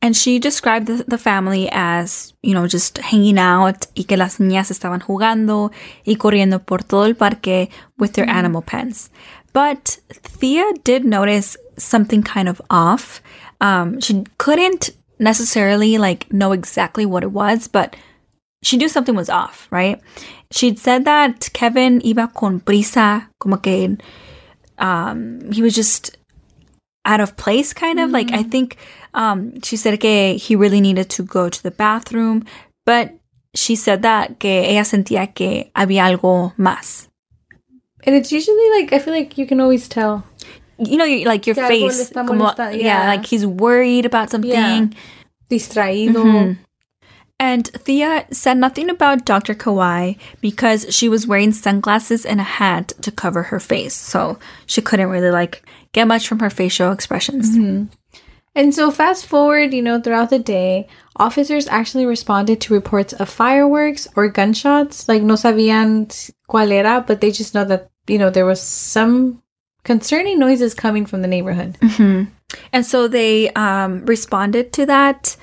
And 0.01 0.13
she 0.13 0.39
described 0.39 0.87
the, 0.87 1.05
the 1.07 1.17
family 1.17 1.69
as, 1.71 2.33
you 2.43 2.53
know, 2.53 2.67
just 2.67 2.97
hanging 2.97 3.39
out 3.39 3.87
y 3.95 4.03
que 4.03 4.17
las 4.17 4.39
niñas 4.39 4.69
estaban 4.69 4.99
jugando 4.99 5.71
y 6.05 6.15
corriendo 6.15 6.59
por 6.65 6.79
todo 6.79 7.03
el 7.03 7.15
parque 7.15 7.69
with 7.97 8.11
their 8.13 8.29
animal 8.29 8.61
pens. 8.61 9.09
But 9.53 9.99
Thea 10.11 10.73
did 10.83 11.05
notice 11.05 11.55
something 11.77 12.23
kind 12.23 12.49
of 12.49 12.61
off. 12.69 13.21
Um, 13.61 14.01
she 14.01 14.25
couldn't 14.37 14.89
necessarily 15.19 15.97
like 15.97 16.31
know 16.31 16.51
exactly 16.51 17.05
what 17.05 17.23
it 17.23 17.31
was, 17.31 17.67
but 17.67 17.95
she 18.63 18.77
knew 18.77 18.87
something 18.87 19.15
was 19.15 19.29
off, 19.29 19.67
right? 19.71 20.01
She'd 20.51 20.79
said 20.79 21.05
that 21.05 21.49
Kevin 21.53 22.01
iba 22.01 22.33
con 22.33 22.59
prisa, 22.59 23.27
como 23.39 23.57
que 23.57 23.97
um, 24.77 25.51
he 25.51 25.61
was 25.61 25.75
just 25.75 26.17
out 27.05 27.19
of 27.19 27.35
place, 27.35 27.73
kind 27.73 27.99
of. 27.99 28.11
Like, 28.11 28.31
I 28.31 28.43
think 28.43 28.77
um, 29.13 29.61
she 29.61 29.75
said 29.75 29.99
que 29.99 30.37
he 30.37 30.55
really 30.55 30.81
needed 30.81 31.09
to 31.11 31.23
go 31.23 31.49
to 31.49 31.63
the 31.63 31.71
bathroom, 31.71 32.45
but 32.85 33.13
she 33.53 33.75
said 33.75 34.01
that 34.01 34.39
que 34.39 34.49
ella 34.49 34.83
sentía 34.83 35.33
que 35.33 35.71
había 35.75 36.05
algo 36.05 36.55
más. 36.57 37.07
And 38.05 38.15
it's 38.15 38.31
usually 38.31 38.69
like 38.71 38.91
I 38.91 38.99
feel 38.99 39.13
like 39.13 39.37
you 39.37 39.45
can 39.45 39.59
always 39.61 39.87
tell. 39.87 40.25
You 40.79 40.97
know, 40.97 41.05
like 41.29 41.45
your 41.45 41.55
Que 41.55 41.67
face. 41.67 42.09
como- 42.09 42.53
yeah. 42.57 42.69
yeah. 42.71 43.07
like 43.07 43.25
he's 43.25 43.45
worried 43.45 44.05
about 44.05 44.29
something. 44.31 44.51
Yeah. 44.51 44.87
Distraído. 45.49 46.23
Mhm. 46.23 46.57
And 47.39 47.67
Thea 47.67 48.25
said 48.31 48.57
nothing 48.57 48.89
about 48.89 49.25
Dr. 49.25 49.53
Kawai 49.53 50.17
because 50.39 50.85
she 50.95 51.09
was 51.09 51.27
wearing 51.27 51.51
sunglasses 51.51 52.25
and 52.25 52.39
a 52.39 52.43
hat 52.43 52.93
to 53.01 53.11
cover 53.11 53.43
her 53.43 53.59
face. 53.59 53.93
So 53.93 54.39
she 54.65 54.81
couldn't 54.81 55.09
really 55.09 55.31
like 55.31 55.61
get 55.91 56.07
much 56.07 56.27
from 56.27 56.39
her 56.39 56.49
facial 56.49 56.91
expressions. 56.91 57.57
And 58.55 58.73
so 58.73 58.91
fast 58.91 59.25
forward, 59.25 59.73
you 59.73 59.81
know, 59.81 59.99
throughout 59.99 60.29
the 60.29 60.39
day, 60.39 60.87
officers 61.17 61.67
actually 61.67 62.05
responded 62.05 62.61
to 62.61 62.73
reports 62.73 63.11
of 63.11 63.27
fireworks 63.27 64.07
or 64.15 64.29
gunshots. 64.29 65.09
Like 65.09 65.21
no 65.21 65.33
sabían 65.33 66.07
cuál 66.47 66.71
era, 66.71 67.03
but 67.05 67.19
they 67.19 67.31
just 67.31 67.53
know 67.53 67.65
that, 67.65 67.89
you 68.07 68.17
know, 68.19 68.29
there 68.29 68.45
was 68.45 68.61
some 68.61 69.41
concerning 69.83 70.39
noises 70.39 70.73
coming 70.73 71.05
from 71.05 71.21
the 71.21 71.27
neighborhood. 71.27 71.77
And 72.71 72.85
so 72.85 73.07
they 73.07 73.49
um, 73.51 74.05
responded 74.05 74.73
to 74.73 74.85
that. 74.85 75.35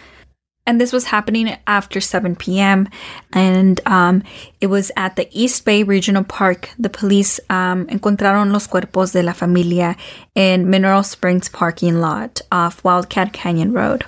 And 0.67 0.81
this 0.81 0.93
was 0.93 1.07
happening 1.07 1.57
after 1.67 2.01
7 2.01 2.37
p.m. 2.37 2.89
And 3.33 3.81
um, 3.87 4.23
it 4.61 4.69
was 4.69 4.93
at 4.97 5.17
the 5.17 5.29
East 5.33 5.65
Bay 5.65 5.83
Regional 5.83 6.23
Park. 6.23 6.71
The 6.79 6.91
police 6.91 7.41
um, 7.51 7.87
encontraron 7.89 8.53
los 8.53 8.69
cuerpos 8.69 9.13
de 9.13 9.23
la 9.23 9.33
familia 9.33 9.97
in 10.35 10.71
Mineral 10.71 11.03
Springs 11.03 11.49
parking 11.49 12.01
lot 12.01 12.41
off 12.53 12.85
Wildcat 12.85 13.33
Canyon 13.33 13.73
Road. 13.73 14.05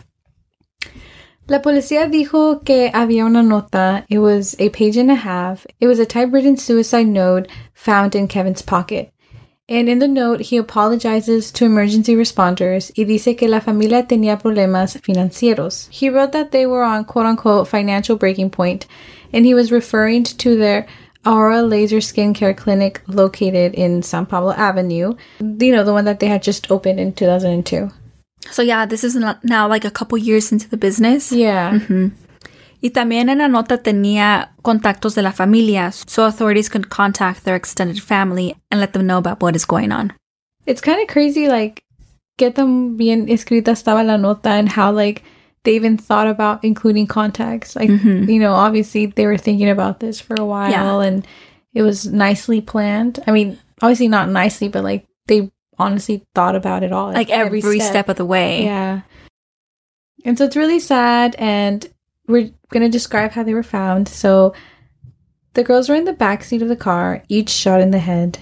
La 1.49 1.61
policía 1.61 2.07
dijo 2.07 2.65
que 2.65 2.91
había 2.93 3.27
una 3.27 3.43
nota. 3.43 4.05
It 4.09 4.21
was 4.21 4.55
a 4.61 4.69
page 4.69 4.97
and 4.97 5.11
a 5.11 5.17
half. 5.17 5.67
It 5.81 5.89
was 5.89 5.99
a 5.99 6.07
typewritten 6.07 6.57
suicide 6.57 7.09
note 7.09 7.49
found 7.75 8.15
in 8.15 8.29
Kevin's 8.29 8.63
pocket. 8.63 9.13
And 9.69 9.89
in 9.89 10.01
the 10.01 10.09
note, 10.09 10.41
he 10.41 10.57
apologizes 10.57 11.53
to 11.53 11.65
emergency 11.65 12.15
responders 12.15 12.93
y 12.97 13.05
dice 13.05 13.37
que 13.37 13.49
la 13.49 13.61
familia 13.61 14.07
tenía 14.07 14.41
problemas 14.41 15.01
financieros. 15.01 15.89
He 15.91 16.11
wrote 16.11 16.33
that 16.33 16.51
they 16.51 16.67
were 16.67 16.83
on 16.83 17.05
quote 17.05 17.27
unquote 17.27 17.69
financial 17.69 18.17
breaking 18.17 18.51
point, 18.51 18.87
and 19.33 19.47
he 19.47 19.55
was 19.55 19.71
referring 19.71 20.25
to 20.25 20.57
their 20.57 20.87
Aura 21.25 21.63
Laser 21.63 21.99
Skincare 21.99 22.57
Clinic 22.57 23.01
located 23.07 23.75
in 23.75 24.03
San 24.03 24.27
Pablo 24.27 24.53
Avenue. 24.53 25.15
You 25.41 25.73
know, 25.73 25.85
the 25.85 25.93
one 25.93 26.05
that 26.07 26.19
they 26.19 26.27
had 26.27 26.43
just 26.43 26.71
opened 26.71 26.99
in 26.99 27.13
2002. 27.13 27.91
So 28.51 28.63
yeah, 28.63 28.87
this 28.87 29.05
is 29.05 29.15
now 29.15 29.69
like 29.69 29.85
a 29.85 29.91
couple 29.91 30.19
years 30.19 30.51
into 30.51 30.69
the 30.69 30.77
business. 30.77 31.31
Yeah. 31.31 31.79
Mm-hmm. 31.79 32.09
Y 32.83 32.91
también 32.91 33.29
en 33.29 33.39
la 33.39 33.49
nota 33.49 33.79
tenía 33.79 34.51
contactos 34.63 35.15
de 35.15 35.23
la 35.23 35.31
familia, 35.33 35.93
so 35.93 36.25
authorities 36.25 36.69
could 36.69 36.89
contact 36.89 37.45
their 37.45 37.55
extended 37.55 38.01
family 38.03 38.57
and 38.71 38.81
let 38.81 38.93
them 38.93 39.07
know 39.07 39.19
about 39.19 39.41
what 39.41 39.55
is 39.57 39.65
going 39.65 39.93
on. 39.93 40.13
it's 40.67 40.81
kind 40.81 41.01
of 41.01 41.09
crazy 41.09 41.49
like 41.49 41.83
qué 42.39 42.51
tan 42.55 42.97
bien 42.97 43.27
escrita 43.29 43.73
estaba 43.73 44.05
la 44.05 44.17
nota 44.17 44.51
and 44.51 44.69
how 44.69 44.93
like 44.93 45.23
they 45.65 45.75
even 45.75 45.97
thought 45.99 46.29
about 46.29 46.63
including 46.65 47.05
contacts 47.07 47.75
like 47.75 47.91
mm-hmm. 47.91 48.29
you 48.31 48.39
know 48.39 48.53
obviously 48.55 49.07
they 49.07 49.27
were 49.27 49.37
thinking 49.39 49.69
about 49.69 49.99
this 49.99 50.21
for 50.21 50.37
a 50.39 50.45
while 50.45 50.71
Yeah. 50.71 51.01
and 51.03 51.27
it 51.75 51.83
was 51.83 52.07
nicely 52.07 52.61
planned 52.61 53.19
i 53.27 53.33
mean 53.33 53.59
obviously 53.83 54.07
not 54.09 54.29
nicely 54.31 54.69
but 54.69 54.85
like 54.85 55.05
they 55.27 55.51
honestly 55.79 56.23
thought 56.35 56.55
about 56.55 56.85
it 56.85 56.93
all 56.93 57.11
Like 57.13 57.31
every, 57.31 57.61
step. 57.81 58.09
of 58.09 58.15
the 58.17 58.25
way. 58.25 58.63
yeah 58.65 59.01
and 60.25 60.39
so 60.39 60.45
it's 60.45 60.57
really 60.57 60.79
sad 60.79 61.35
and 61.41 61.87
we're 62.29 62.51
gonna 62.71 62.89
describe 62.89 63.33
how 63.33 63.43
they 63.43 63.55
were 63.55 63.63
found 63.63 64.09
so 64.09 64.53
the 65.55 65.63
girls 65.65 65.89
were 65.89 65.95
in 65.95 66.05
the 66.05 66.13
back 66.13 66.43
seat 66.45 66.63
of 66.63 66.69
the 66.69 66.77
car 66.77 67.23
each 67.29 67.51
shot 67.51 67.81
in 67.81 67.91
the 67.91 67.99
head 67.99 68.39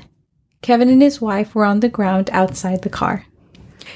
kevin 0.62 0.88
and 0.88 1.02
his 1.02 1.20
wife 1.20 1.54
were 1.54 1.64
on 1.64 1.80
the 1.80 1.88
ground 1.88 2.28
outside 2.32 2.82
the 2.82 2.90
car 2.90 3.24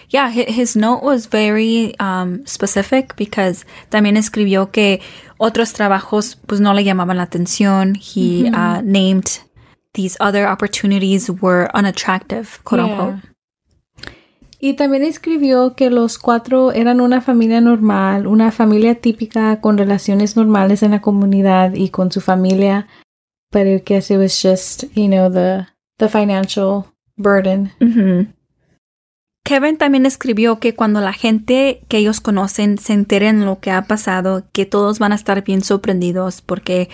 Yeah, 0.08 0.28
his 0.30 0.74
note 0.74 1.02
was 1.04 1.26
very 1.26 1.94
um, 2.00 2.44
specific 2.46 3.14
because 3.16 3.64
también 3.90 4.16
escribió 4.16 4.70
que 4.72 5.00
otros 5.38 5.72
trabajos 5.72 6.36
pues 6.46 6.60
no 6.60 6.72
le 6.72 6.82
llamaban 6.82 7.16
la 7.16 7.22
atención. 7.26 7.94
He 7.96 8.48
uh, 8.48 8.80
named 8.82 9.40
these 9.92 10.16
other 10.20 10.46
opportunities 10.48 11.30
were 11.30 11.70
unattractive, 11.74 12.58
quote 12.64 12.80
Yeah. 12.80 12.90
unquote. 12.90 13.33
Y 14.64 14.74
también 14.74 15.02
escribió 15.04 15.74
que 15.74 15.90
los 15.90 16.18
cuatro 16.18 16.72
eran 16.72 17.02
una 17.02 17.20
familia 17.20 17.60
normal, 17.60 18.26
una 18.26 18.50
familia 18.50 18.94
típica 18.94 19.60
con 19.60 19.76
relaciones 19.76 20.36
normales 20.36 20.82
en 20.82 20.92
la 20.92 21.02
comunidad 21.02 21.74
y 21.74 21.90
con 21.90 22.10
su 22.10 22.22
familia, 22.22 22.86
but 23.52 23.66
I 23.66 23.82
guess 23.84 24.10
it 24.10 24.16
was 24.16 24.40
just, 24.40 24.84
you 24.94 25.06
know, 25.08 25.30
the 25.30 25.66
the 25.98 26.08
financial 26.08 26.84
burden. 27.16 27.72
Kevin 29.44 29.76
también 29.76 30.06
escribió 30.06 30.58
que 30.58 30.74
cuando 30.74 31.02
la 31.02 31.12
gente 31.12 31.82
que 31.88 31.98
ellos 31.98 32.20
conocen 32.22 32.78
se 32.78 32.94
enteren 32.94 33.44
lo 33.44 33.60
que 33.60 33.70
ha 33.70 33.82
pasado, 33.82 34.44
que 34.52 34.64
todos 34.64 34.98
van 34.98 35.12
a 35.12 35.16
estar 35.16 35.44
bien 35.44 35.62
sorprendidos 35.62 36.40
porque 36.40 36.88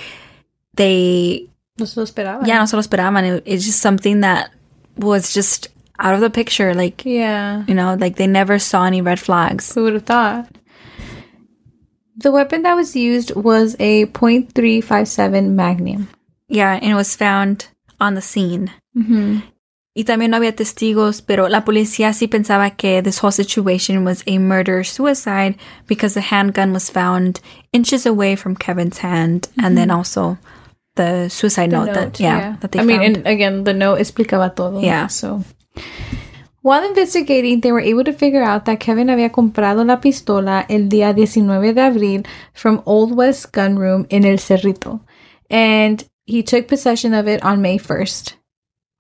they 0.75 1.51
No 1.79 1.87
se 1.87 2.01
lo 2.01 2.05
esperaba. 2.05 2.45
ya 2.45 2.59
no 2.59 2.67
se 2.67 2.75
lo 2.75 2.81
esperaban. 2.81 3.25
It- 3.25 3.43
it's 3.47 3.65
just 3.65 3.79
something 3.81 4.21
that 4.23 4.51
was 4.97 5.33
just 5.33 5.69
out 6.01 6.15
of 6.15 6.21
the 6.21 6.31
picture. 6.31 6.75
Like, 6.75 7.05
Yeah. 7.05 7.65
you 7.69 7.75
know, 7.75 7.95
like 7.99 8.17
they 8.17 8.27
never 8.27 8.59
saw 8.59 8.85
any 8.87 9.01
red 9.03 9.21
flags. 9.21 9.73
Who 9.75 9.85
would 9.85 9.95
have 9.95 10.05
thought? 10.07 10.47
The 12.17 12.33
weapon 12.33 12.63
that 12.63 12.75
was 12.75 12.95
used 12.97 13.35
was 13.35 13.77
a 13.81 14.07
.357 14.07 15.55
Magnum. 15.55 16.09
Yeah, 16.49 16.75
and 16.75 16.91
it 16.93 16.95
was 16.95 17.17
found 17.17 17.69
on 18.01 18.15
the 18.15 18.21
scene. 18.21 18.71
Hmm. 18.95 19.39
Y 19.97 20.05
también 20.05 20.31
no 20.31 20.37
había 20.37 20.55
testigos, 20.55 21.21
pero 21.21 21.49
la 21.49 21.65
policía 21.65 22.13
sí 22.15 22.29
pensaba 22.29 22.77
que 22.77 23.03
this 23.03 23.19
whole 23.19 23.33
situation 23.33 24.05
was 24.05 24.23
a 24.27 24.39
murder 24.39 24.85
suicide 24.85 25.57
because 25.87 26.15
the 26.15 26.21
handgun 26.21 26.73
was 26.73 26.89
found 26.91 27.41
inches 27.73 28.07
away 28.07 28.37
from 28.37 28.55
Kevin's 28.55 28.99
hand, 28.99 29.49
and 29.61 29.77
then 29.77 29.91
also 29.91 30.39
the 30.95 31.29
suicide 31.29 31.71
The 31.71 31.77
note, 31.87 31.95
that 31.95 32.21
yeah, 32.21 32.57
that 32.61 32.71
they 32.73 32.81
I 32.81 32.85
mean, 32.85 33.03
and 33.03 33.27
again, 33.27 33.65
the 33.65 33.75
note 33.75 33.99
explicaba 33.99 34.55
todo. 34.55 34.81
Yeah. 34.81 35.09
So, 35.09 35.43
while 36.63 36.85
investigating, 36.85 37.61
they 37.61 37.73
were 37.73 37.81
able 37.81 38.05
to 38.05 38.13
figure 38.13 38.43
out 38.43 38.67
that 38.67 38.81
Kevin 38.81 39.09
había 39.09 39.33
comprado 39.33 39.85
la 39.85 40.01
pistola 40.01 40.67
el 40.69 40.89
día 40.89 41.15
19 41.15 41.73
de 41.73 41.81
abril 41.81 42.27
from 42.53 42.83
Old 42.85 43.13
West 43.13 43.53
Gun 43.53 43.79
Room 43.79 44.07
in 44.11 44.27
El 44.27 44.39
Cerrito, 44.39 45.01
and 45.49 46.05
he 46.27 46.43
took 46.43 46.69
possession 46.69 47.15
of 47.15 47.27
it 47.27 47.43
on 47.43 47.63
May 47.63 47.79
1st, 47.79 48.35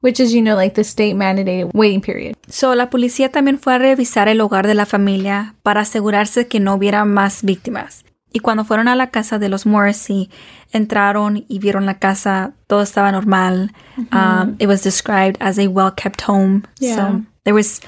which 0.01 0.21
is, 0.21 0.33
you 0.33 0.41
know, 0.41 0.57
like 0.57 0.75
the 0.75 0.85
state 0.85 1.15
mandated 1.15 1.71
waiting 1.75 2.01
period. 2.01 2.35
So, 2.49 2.75
la 2.75 2.89
policía 2.89 3.31
también 3.31 3.59
fue 3.59 3.75
a 3.75 3.79
revisar 3.79 4.29
el 4.29 4.41
hogar 4.41 4.67
de 4.67 4.75
la 4.75 4.87
familia 4.87 5.55
para 5.63 5.83
asegurarse 5.83 6.49
que 6.49 6.61
no 6.61 6.75
hubiera 6.75 7.05
más 7.05 7.43
víctimas. 7.43 8.05
Y 8.33 8.41
cuando 8.41 8.65
fueron 8.65 8.89
a 8.89 8.95
la 8.95 9.11
casa 9.11 9.39
de 9.39 9.49
los 9.49 9.67
Morrissey, 9.67 10.31
entraron 10.73 11.45
y 11.49 11.59
vieron 11.59 11.87
la 11.87 11.99
casa, 11.99 12.53
todo 12.69 12.83
estaba 12.83 13.11
normal. 13.13 13.71
Um, 14.13 14.57
it 14.59 14.67
was 14.67 14.83
described 14.83 15.37
as 15.41 15.59
a 15.59 15.69
well-kept 15.69 16.23
home. 16.23 16.65
Yeah. 16.79 16.95
So, 16.97 17.25
there 17.45 17.55
was 17.55 17.81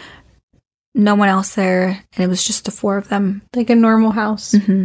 no 0.94 1.14
one 1.14 1.28
else 1.28 1.54
there, 1.54 2.04
and 2.16 2.24
it 2.24 2.28
was 2.28 2.44
just 2.44 2.64
the 2.64 2.70
four 2.70 2.96
of 2.96 3.08
them. 3.08 3.42
like 3.54 3.70
a 3.70 3.76
normal 3.76 4.12
house. 4.12 4.54
Hmm. 4.54 4.84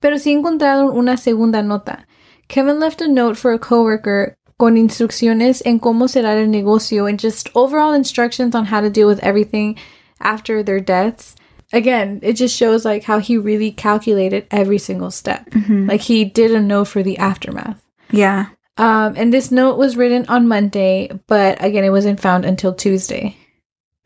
Pero 0.00 0.18
sí 0.18 0.32
encontraron 0.32 0.96
una 0.96 1.16
segunda 1.16 1.62
nota. 1.62 2.06
Kevin 2.48 2.78
left 2.78 3.00
a 3.00 3.08
note 3.08 3.36
for 3.36 3.52
a 3.52 3.58
coworker 3.58 4.36
con 4.58 4.76
instrucciones 4.76 5.62
en 5.64 5.78
cómo 5.78 6.08
cerrar 6.08 6.38
el 6.38 6.48
negocio 6.48 7.06
and 7.06 7.18
just 7.18 7.50
overall 7.54 7.92
instructions 7.92 8.54
on 8.54 8.66
how 8.66 8.80
to 8.80 8.88
deal 8.88 9.06
with 9.06 9.22
everything 9.22 9.76
after 10.20 10.62
their 10.62 10.80
deaths. 10.80 11.34
Again, 11.72 12.20
it 12.22 12.34
just 12.34 12.56
shows 12.56 12.84
like 12.84 13.02
how 13.02 13.18
he 13.18 13.38
really 13.38 13.72
calculated 13.72 14.46
every 14.50 14.78
single 14.78 15.10
step. 15.10 15.48
Like 15.68 16.00
he 16.00 16.24
did 16.24 16.52
a 16.52 16.60
note 16.60 16.84
for 16.86 17.02
the 17.02 17.18
aftermath. 17.18 17.82
Yeah. 18.10 18.46
Um, 18.78 19.14
and 19.16 19.32
this 19.32 19.50
note 19.50 19.78
was 19.78 19.96
written 19.96 20.26
on 20.28 20.46
Monday, 20.48 21.10
but 21.26 21.62
again, 21.64 21.82
it 21.84 21.90
wasn't 21.90 22.20
found 22.20 22.44
until 22.44 22.72
Tuesday. 22.74 23.36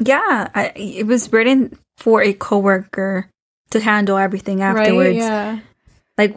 Yeah. 0.03 0.49
I, 0.55 0.73
it 0.77 1.07
was 1.07 1.31
written 1.33 1.77
for 1.99 2.23
a 2.23 2.33
coworker 2.33 3.29
to 3.71 3.81
handle 3.81 4.17
everything 4.17 4.63
afterwards. 4.63 5.11
Right? 5.11 5.17
Yeah. 5.17 5.59
Like, 6.17 6.37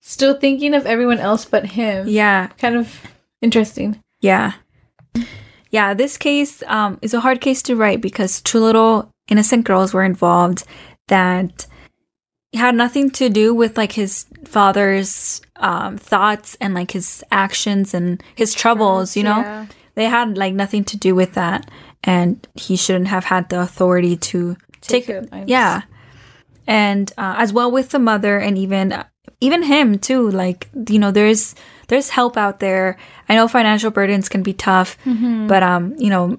Still 0.00 0.34
thinking 0.34 0.74
of 0.74 0.86
everyone 0.86 1.18
else 1.18 1.44
but 1.44 1.64
him. 1.66 2.08
yeah. 2.08 2.48
Kind 2.58 2.76
of 2.76 3.00
interesting. 3.40 4.00
Yeah. 4.20 4.54
Yeah, 5.70 5.94
this 5.94 6.18
case 6.18 6.62
um, 6.66 6.98
is 7.02 7.14
a 7.14 7.20
hard 7.20 7.40
case 7.40 7.62
to 7.62 7.76
write 7.76 8.00
because 8.00 8.40
two 8.40 8.58
little 8.60 9.11
innocent 9.28 9.64
girls 9.64 9.92
were 9.94 10.04
involved 10.04 10.64
that 11.08 11.66
had 12.54 12.74
nothing 12.74 13.10
to 13.10 13.28
do 13.30 13.54
with 13.54 13.76
like 13.78 13.92
his 13.92 14.26
father's 14.44 15.40
um, 15.56 15.96
thoughts 15.96 16.56
and 16.60 16.74
like 16.74 16.90
his 16.90 17.24
actions 17.30 17.94
and 17.94 18.22
his 18.34 18.52
troubles, 18.54 19.16
you 19.16 19.22
know? 19.22 19.38
Yeah. 19.38 19.66
They 19.94 20.04
had 20.04 20.36
like 20.36 20.54
nothing 20.54 20.84
to 20.84 20.96
do 20.96 21.14
with 21.14 21.34
that. 21.34 21.70
And 22.04 22.46
he 22.54 22.76
shouldn't 22.76 23.08
have 23.08 23.24
had 23.24 23.48
the 23.48 23.60
authority 23.60 24.16
to 24.16 24.56
Take 24.80 25.06
take, 25.06 25.30
her 25.30 25.44
yeah. 25.46 25.82
And 26.66 27.10
uh, 27.16 27.34
as 27.38 27.52
well 27.52 27.70
with 27.70 27.90
the 27.90 27.98
mother 27.98 28.38
and 28.38 28.58
even 28.58 29.04
even 29.40 29.62
him 29.62 29.98
too. 29.98 30.28
Like 30.30 30.68
you 30.88 30.98
know, 30.98 31.10
there's 31.12 31.54
there's 31.88 32.10
help 32.10 32.36
out 32.36 32.58
there. 32.58 32.96
I 33.28 33.34
know 33.36 33.46
financial 33.48 33.90
burdens 33.90 34.28
can 34.28 34.42
be 34.42 34.52
tough, 34.52 34.96
Mm-hmm. 35.04 35.46
but 35.46 35.62
um, 35.62 35.94
you 35.98 36.10
know, 36.10 36.38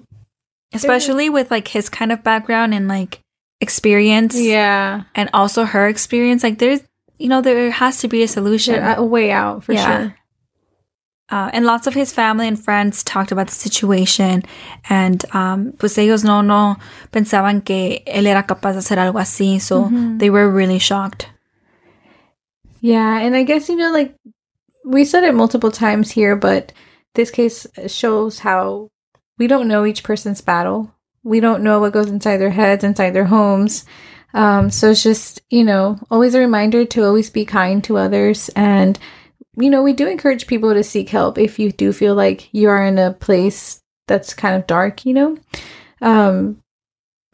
especially 0.74 1.30
with 1.30 1.50
like 1.50 1.68
his 1.68 1.88
kind 1.88 2.12
of 2.12 2.22
background 2.22 2.74
and 2.74 2.88
like 2.88 3.20
experience, 3.60 4.36
Yeah. 4.36 5.02
and 5.14 5.30
also 5.32 5.64
her 5.64 5.88
experience, 5.88 6.42
like 6.42 6.58
there's 6.58 6.80
you 7.18 7.28
know 7.28 7.40
there 7.40 7.70
has 7.70 7.98
to 8.00 8.08
be 8.08 8.22
a 8.22 8.28
solution. 8.28 8.74
Sure, 8.74 8.94
a 8.96 9.02
way 9.04 9.30
out 9.30 9.64
for 9.64 9.72
Yeah. 9.72 9.86
sure. 9.86 10.16
Uh, 11.30 11.48
and 11.54 11.64
lots 11.64 11.86
of 11.86 11.94
his 11.94 12.12
family 12.12 12.46
and 12.46 12.62
friends 12.62 13.02
talked 13.02 13.32
about 13.32 13.46
the 13.48 13.54
situation. 13.54 14.42
And 14.90 15.24
um, 15.34 15.72
pues 15.78 15.96
ellos 15.96 16.22
no, 16.22 16.42
no 16.42 16.76
pensaban 17.12 17.64
que 17.64 18.02
él 18.06 18.26
era 18.26 18.42
capaz 18.42 18.74
de 18.74 18.80
hacer 18.80 18.98
algo 18.98 19.18
así. 19.18 19.58
So 19.60 19.88
they 20.18 20.28
were 20.28 20.50
really 20.50 20.78
shocked. 20.78 21.28
Yeah, 22.80 23.18
and 23.20 23.34
I 23.34 23.42
guess 23.44 23.68
you 23.68 23.76
know, 23.76 23.90
like 23.90 24.14
we 24.84 25.04
said 25.04 25.24
it 25.24 25.34
multiple 25.34 25.70
times 25.70 26.10
here, 26.10 26.36
but 26.36 26.72
this 27.14 27.30
case 27.30 27.66
shows 27.86 28.38
how 28.40 28.90
we 29.38 29.46
don't 29.46 29.68
know 29.68 29.84
each 29.84 30.02
person's 30.02 30.40
battle. 30.40 30.94
We 31.22 31.40
don't 31.40 31.62
know 31.62 31.80
what 31.80 31.92
goes 31.92 32.10
inside 32.10 32.38
their 32.38 32.50
heads, 32.50 32.84
inside 32.84 33.10
their 33.10 33.24
homes. 33.24 33.84
Um, 34.34 34.70
so 34.70 34.90
it's 34.90 35.02
just 35.02 35.40
you 35.50 35.64
know 35.64 35.98
always 36.10 36.34
a 36.34 36.40
reminder 36.40 36.84
to 36.84 37.04
always 37.04 37.30
be 37.30 37.44
kind 37.44 37.82
to 37.84 37.96
others, 37.96 38.50
and 38.50 38.98
you 39.56 39.70
know 39.70 39.82
we 39.82 39.92
do 39.92 40.08
encourage 40.08 40.46
people 40.46 40.74
to 40.74 40.82
seek 40.82 41.08
help 41.08 41.38
if 41.38 41.58
you 41.58 41.70
do 41.72 41.92
feel 41.92 42.14
like 42.14 42.52
you 42.52 42.68
are 42.68 42.84
in 42.84 42.98
a 42.98 43.12
place 43.12 43.80
that's 44.08 44.34
kind 44.34 44.56
of 44.56 44.66
dark. 44.66 45.06
You 45.06 45.14
know, 45.14 45.38
um, 46.00 46.62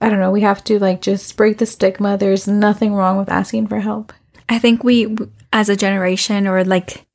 I 0.01 0.09
don't 0.09 0.21
know. 0.21 0.31
We 0.31 0.43
have 0.43 0.63
to 0.65 0.79
like 0.79 1.01
just 1.01 1.37
break 1.37 1.59
the 1.59 1.67
stigma. 1.67 2.17
There's 2.17 2.47
nothing 2.47 2.95
wrong 2.95 3.17
with 3.17 3.31
asking 3.31 3.69
for 3.69 3.81
help. 3.81 4.13
I 4.49 4.59
think 4.59 4.83
we, 4.83 5.17
as 5.53 5.69
a 5.69 5.77
generation, 5.77 6.47
or 6.47 6.65
like 6.65 7.07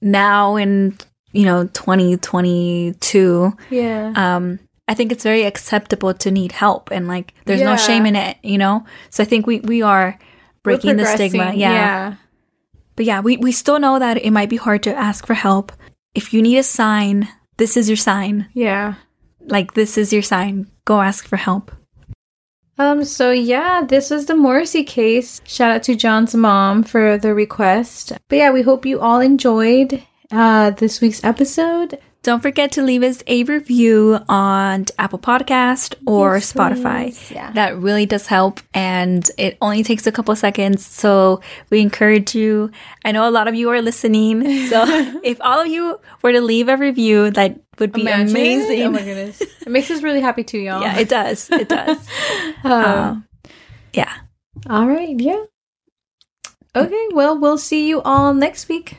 now 0.00 0.56
in, 0.56 0.96
you 1.32 1.44
know, 1.44 1.66
2022, 1.68 3.52
Yeah. 3.70 4.12
um, 4.16 4.58
I 4.88 4.94
think 4.94 5.12
it's 5.12 5.22
very 5.22 5.44
acceptable 5.44 6.12
to 6.14 6.30
need 6.30 6.52
help. 6.52 6.90
And 6.90 7.08
like, 7.08 7.34
there's 7.44 7.62
no 7.62 7.76
shame 7.76 8.04
in 8.06 8.16
it, 8.16 8.36
you 8.42 8.58
know? 8.58 8.84
So 9.10 9.22
I 9.22 9.26
think 9.26 9.46
we, 9.46 9.60
we 9.60 9.80
are 9.82 10.18
breaking 10.62 10.96
the 10.96 11.06
stigma. 11.06 11.38
progressing, 11.38 11.60
yeah. 11.60 12.14
But 12.96 13.06
yeah, 13.06 13.20
we, 13.20 13.36
we 13.38 13.52
still 13.52 13.78
know 13.78 13.98
that 13.98 14.18
it 14.18 14.32
might 14.32 14.50
be 14.50 14.56
hard 14.56 14.82
to 14.82 14.94
ask 14.94 15.26
for 15.26 15.34
help. 15.34 15.72
If 16.14 16.34
you 16.34 16.42
need 16.42 16.58
a 16.58 16.62
sign, 16.62 17.28
this 17.56 17.76
is 17.76 17.88
your 17.88 17.96
sign. 17.96 18.48
Yeah. 18.52 18.94
Like, 19.40 19.74
this 19.74 19.96
is 19.96 20.12
your 20.12 20.22
sign. 20.22 20.70
Go 20.84 21.00
ask 21.00 21.26
for 21.26 21.36
help. 21.36 21.72
Um, 22.78 23.04
so 23.04 23.30
yeah, 23.30 23.84
this 23.86 24.10
was 24.10 24.26
the 24.26 24.34
Morrissey 24.34 24.82
case. 24.82 25.40
Shout 25.44 25.70
out 25.70 25.82
to 25.84 25.94
John's 25.94 26.34
mom 26.34 26.82
for 26.82 27.16
the 27.18 27.34
request. 27.34 28.12
But 28.28 28.36
yeah, 28.36 28.50
we 28.50 28.62
hope 28.62 28.84
you 28.84 28.98
all 29.00 29.20
enjoyed 29.20 30.02
uh 30.32 30.70
this 30.70 31.00
week's 31.00 31.22
episode. 31.24 31.98
Don't 32.22 32.40
forget 32.40 32.70
to 32.72 32.82
leave 32.84 33.02
us 33.02 33.20
a 33.26 33.42
review 33.42 34.16
on 34.28 34.86
Apple 34.96 35.18
Podcast 35.18 35.96
or 36.06 36.34
Yes, 36.36 36.52
Spotify. 36.52 37.30
Yeah. 37.34 37.50
That 37.50 37.76
really 37.78 38.06
does 38.06 38.28
help 38.28 38.60
and 38.72 39.28
it 39.36 39.58
only 39.60 39.82
takes 39.82 40.06
a 40.06 40.12
couple 40.12 40.36
seconds. 40.36 40.86
So 40.86 41.40
we 41.70 41.80
encourage 41.80 42.36
you. 42.36 42.70
I 43.04 43.10
know 43.10 43.28
a 43.28 43.32
lot 43.32 43.48
of 43.48 43.56
you 43.56 43.70
are 43.70 43.82
listening. 43.82 44.68
So 44.68 44.84
if 45.24 45.38
all 45.40 45.62
of 45.62 45.66
you 45.66 45.98
were 46.22 46.30
to 46.30 46.40
leave 46.40 46.68
a 46.68 46.76
review, 46.76 47.32
that 47.32 47.58
would 47.80 47.90
be 47.92 48.02
Imagine. 48.02 48.28
amazing. 48.30 48.82
Oh 48.82 48.90
my 48.92 49.02
goodness. 49.02 49.40
It 49.40 49.68
makes 49.68 49.90
us 49.90 50.00
really 50.04 50.20
happy 50.20 50.44
too, 50.44 50.58
y'all. 50.58 50.80
yeah, 50.80 50.98
it 51.00 51.08
does. 51.08 51.50
It 51.50 51.68
does. 51.68 51.98
Um, 52.64 52.72
Uh, 52.72 53.16
yeah. 53.94 54.12
all 54.70 54.86
right, 54.86 55.18
yeah. 55.18 55.42
Okay, 56.76 57.08
well, 57.12 57.36
we'll 57.36 57.58
see 57.58 57.88
you 57.88 58.00
all 58.02 58.32
next 58.32 58.68
week. 58.68 58.98